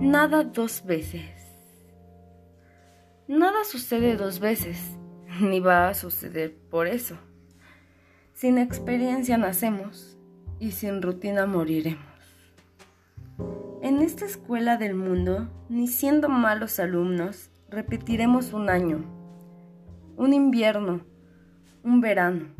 [0.00, 1.28] Nada dos veces.
[3.26, 4.78] Nada sucede dos veces,
[5.40, 7.16] ni va a suceder por eso.
[8.32, 10.16] Sin experiencia nacemos
[10.60, 12.06] y sin rutina moriremos.
[13.82, 19.04] En esta escuela del mundo, ni siendo malos alumnos, repetiremos un año,
[20.16, 21.00] un invierno,
[21.82, 22.54] un verano.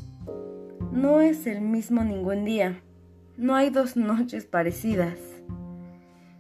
[0.91, 2.83] No es el mismo ningún día,
[3.37, 5.38] no hay dos noches parecidas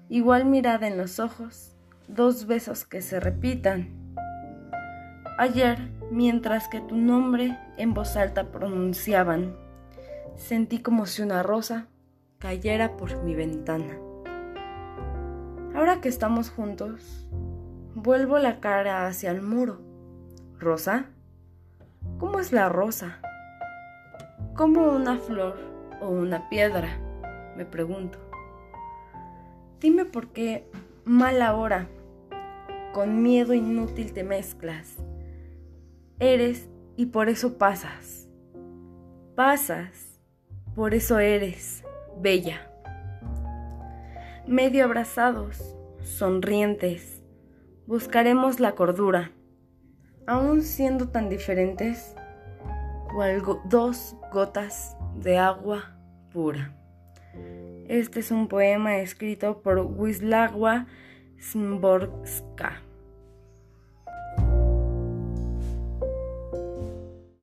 [0.08, 1.76] igual mirada en los ojos,
[2.08, 4.14] dos besos que se repitan.
[5.38, 5.78] Ayer,
[6.10, 9.54] mientras que tu nombre en voz alta pronunciaban,
[10.36, 11.86] sentí como si una rosa
[12.38, 13.98] cayera por mi ventana.
[15.74, 17.28] Ahora que estamos juntos,
[17.94, 19.80] vuelvo la cara hacia el muro.
[20.58, 21.06] ¿Rosa?
[22.18, 23.20] ¿Cómo es la rosa?
[24.56, 25.56] ¿Como una flor
[26.00, 26.98] o una piedra?
[27.56, 28.27] Me pregunto.
[29.80, 30.68] Dime por qué
[31.04, 31.86] mala hora,
[32.92, 34.96] con miedo inútil te mezclas.
[36.18, 38.28] Eres y por eso pasas.
[39.36, 40.20] Pasas,
[40.74, 41.84] por eso eres
[42.20, 42.68] bella.
[44.48, 47.22] Medio abrazados, sonrientes,
[47.86, 49.30] buscaremos la cordura,
[50.26, 52.16] aún siendo tan diferentes,
[53.14, 55.96] cual dos gotas de agua
[56.32, 56.74] pura.
[57.88, 60.86] Este es un poema escrito por Wisława
[61.38, 62.87] Szymborska.